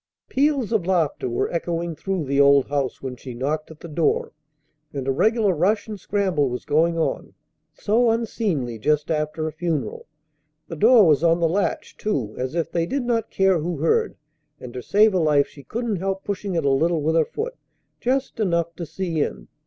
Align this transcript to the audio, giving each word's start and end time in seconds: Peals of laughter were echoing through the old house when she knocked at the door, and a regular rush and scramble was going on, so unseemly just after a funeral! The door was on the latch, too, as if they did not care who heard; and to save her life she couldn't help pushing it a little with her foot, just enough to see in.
Peals 0.29 0.71
of 0.73 0.87
laughter 0.87 1.29
were 1.29 1.51
echoing 1.53 1.95
through 1.95 2.25
the 2.25 2.39
old 2.41 2.65
house 2.69 3.03
when 3.03 3.15
she 3.15 3.35
knocked 3.35 3.69
at 3.69 3.81
the 3.81 3.87
door, 3.87 4.33
and 4.93 5.07
a 5.07 5.11
regular 5.11 5.53
rush 5.53 5.87
and 5.87 5.99
scramble 5.99 6.49
was 6.49 6.65
going 6.65 6.97
on, 6.97 7.35
so 7.75 8.09
unseemly 8.09 8.79
just 8.79 9.11
after 9.11 9.47
a 9.47 9.51
funeral! 9.51 10.07
The 10.69 10.75
door 10.75 11.05
was 11.05 11.23
on 11.23 11.39
the 11.39 11.47
latch, 11.47 11.97
too, 11.97 12.33
as 12.39 12.55
if 12.55 12.71
they 12.71 12.87
did 12.87 13.03
not 13.03 13.29
care 13.29 13.59
who 13.59 13.77
heard; 13.77 14.17
and 14.59 14.73
to 14.73 14.81
save 14.81 15.11
her 15.13 15.19
life 15.19 15.45
she 15.47 15.61
couldn't 15.63 15.97
help 15.97 16.23
pushing 16.23 16.55
it 16.55 16.65
a 16.65 16.71
little 16.71 17.03
with 17.03 17.13
her 17.15 17.23
foot, 17.25 17.53
just 17.99 18.39
enough 18.39 18.73
to 18.77 18.87
see 18.87 19.21
in. 19.21 19.49